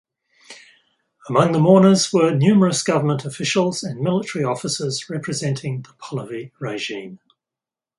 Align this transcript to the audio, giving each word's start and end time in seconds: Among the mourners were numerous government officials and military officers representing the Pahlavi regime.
Among 1.29 1.51
the 1.51 1.59
mourners 1.59 2.11
were 2.11 2.33
numerous 2.33 2.81
government 2.81 3.23
officials 3.23 3.83
and 3.83 4.01
military 4.01 4.43
officers 4.43 5.07
representing 5.11 5.83
the 5.83 5.93
Pahlavi 5.99 6.51
regime. 6.59 7.19